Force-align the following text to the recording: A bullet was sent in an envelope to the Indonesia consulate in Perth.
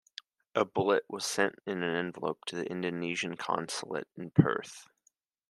A 0.55 0.65
bullet 0.65 1.03
was 1.07 1.27
sent 1.27 1.59
in 1.67 1.83
an 1.83 1.95
envelope 1.95 2.43
to 2.47 2.55
the 2.55 2.65
Indonesia 2.65 3.35
consulate 3.37 4.07
in 4.17 4.31
Perth. 4.31 4.87